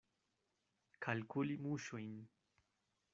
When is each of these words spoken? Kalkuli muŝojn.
Kalkuli 1.05 1.59
muŝojn. 1.65 2.17